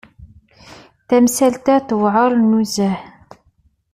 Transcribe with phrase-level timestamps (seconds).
[1.07, 2.99] Tamsalt-a tewɛer nezzeh.